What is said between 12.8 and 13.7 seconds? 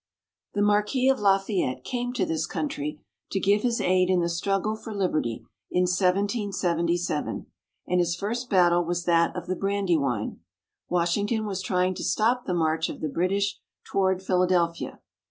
of the British